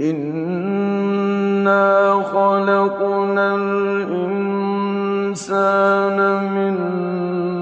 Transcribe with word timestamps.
إِنَّا 0.00 1.88
خَلَقْنَا 2.22 3.46
الْإِنسَانَ 3.56 4.58
مِن 6.54 6.76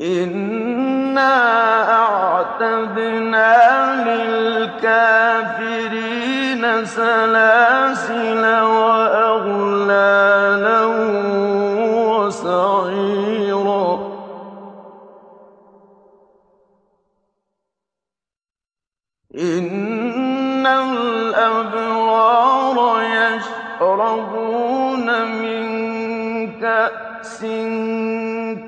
إِنَّا 0.00 1.34
أَعْتَدْنَا 2.02 3.54
لِلْكَافِرِينَ 4.04 5.04
سَلَاسِلَ 6.84 8.44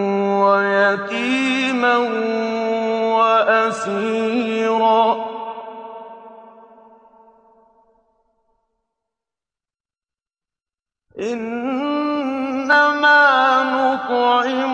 وَيَتِيمًا 0.41 1.97
وَأَسِيرًا. 3.17 5.05
إِنَّمَا 11.19 13.23
نُطْعِمُكُمْ 13.63 14.70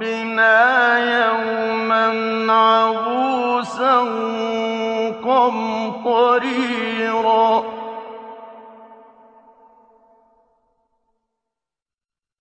رَّبِّنَا 0.00 0.98
يَوْمًا 0.98 2.06
عَبُوسًا 2.52 3.98
قَمْطَرِيرًا. 5.24 6.42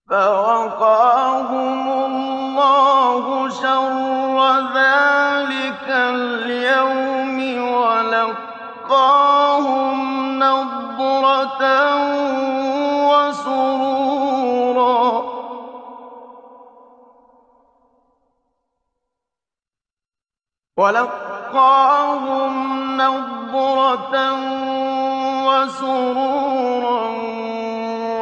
فَوَقَاهُمُ 0.10 1.84
اللَّهُ 2.06 3.50
شَرَّ 3.50 4.38
ذَٰلِكَ 4.76 5.88
الْيَوْمِ 5.90 7.38
وَلَقَّاهُمْ 7.74 8.80
نَضْرَةً 10.40 11.64
وَسُرُورًا. 13.10 13.99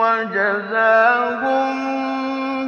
وَجَزَاهُم 0.01 1.67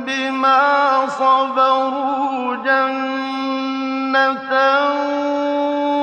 بِمَا 0.06 1.08
صَبَرُوا 1.08 2.56
جَنَّةً 2.56 4.54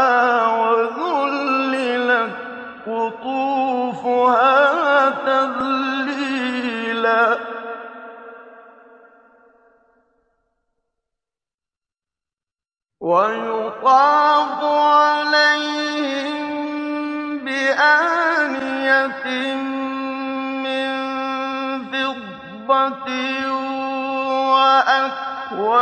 وَأَكْوَابٍ 24.55 25.81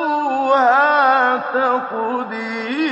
تَقْدِيرًا 1.38 2.87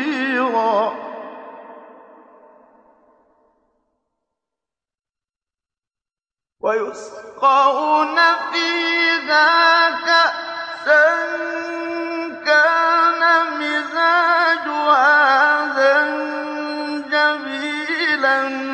وَيُسْقَوْنَ 7.36 8.16
فِيهَا 8.52 9.90
كَأْسًا 9.90 11.08
كَانَ 12.46 13.22
مِزَاجُهَا 13.60 15.14
زَنجَبِيلًا 15.80 17.22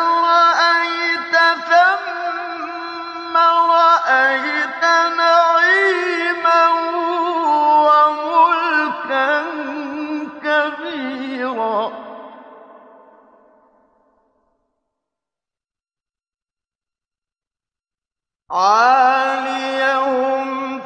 عَالِيَهُمْ 18.51 19.99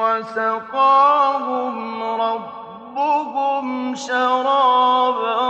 وَسَقَاهُمْ 0.02 1.76
رَبُّهُمْ 2.04 2.57
شَرَابًا 3.96 5.50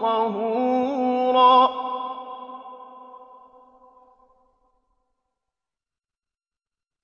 طَهُورًا. 0.00 1.70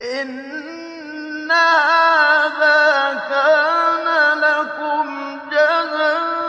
إِنَّ 0.02 1.50
هَٰذَا 1.50 3.14
كَانَ 3.14 4.06
لَكُمْ 4.38 5.06
جَزَاءً 5.50 6.40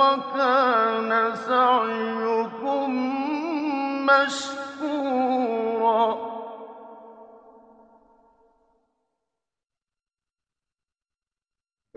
وَكَانَ 0.00 1.10
سَعْيُكُم 1.36 2.90
مَّشْكُورًا. 4.06 4.61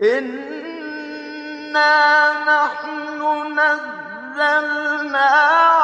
إِنَّا 0.02 1.86
نَحْنُ 2.44 3.20
نَزَّلْنَا 3.60 5.28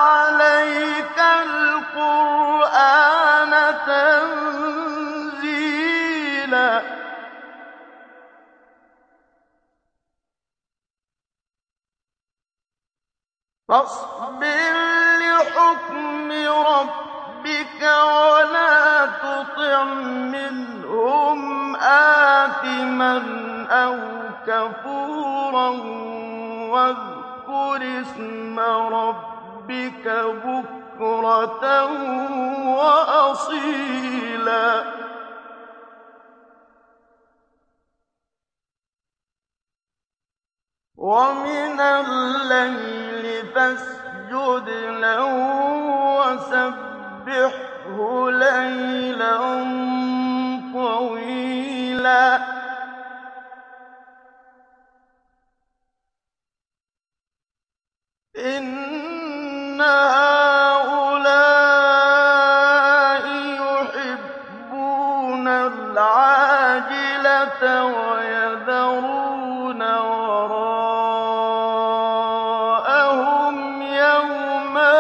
عَلَيْكَ 0.05 1.19
الْقُرْآنَ 1.43 2.53
تَنزِيلًا 3.87 5.03
فَاصْبِرْ 13.69 14.75
لِحُكْمِ 15.23 16.29
رَبِّكَ 16.49 17.83
وَلَا 17.83 19.07
تُطِعْ 19.07 19.85
أَوْ 23.73 23.97
كَفُورًا 24.47 25.69
وَاذْكُرِ 26.73 27.81
اسْمَ 28.01 28.61
رَبِّكَ 28.61 30.07
بُكْرَةً 30.45 31.65
وَأَصِيلًا 32.77 34.69
وَمِنَ 40.97 41.81
اللَّيْلِ 41.81 43.47
فَاسْجُدْ 43.55 44.69
لَهُ 45.01 45.25
وَسَبِّحْهُ 46.21 47.97
لَيْلًا 48.31 49.37
طَوِيلًا 50.75 52.62
إِنَّ 58.43 59.81
هَٰؤُلَاءِ 59.81 60.43
يُحِبُّونَ 63.63 65.49
الْعَاجِلَةَ 65.49 66.25
وَيَذَرُونَ 67.85 69.83
وَرَاءَهُمْ 69.95 70.73
يَوْمًا 73.83 74.95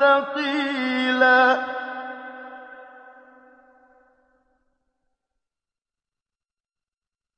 ثَقِيلًا 0.00 1.60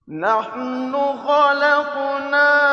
نَحْنُ 0.09 0.93
خَلَقْنَاهُمْ 1.27 2.73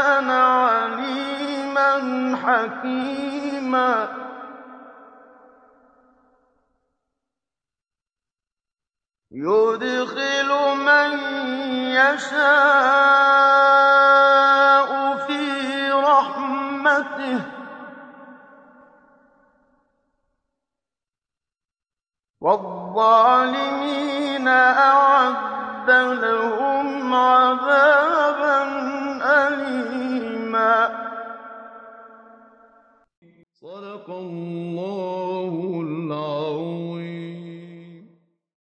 حَكِيمًا. 2.61 4.07
يُدْخِلُ 9.31 10.49
مَن 10.75 11.11
يَشَاءُ 11.95 12.49
فِي 15.27 15.91
رَحْمَتِهِ 15.91 17.39
ۚ. 17.39 17.43
وَالظَّالِمِينَ 22.41 23.67
أَعَدَّ 24.47 25.89
لَهُمْ 25.89 27.13
عَذَابًا 27.13 28.20
صدق 34.01 34.09
الله 34.09 35.00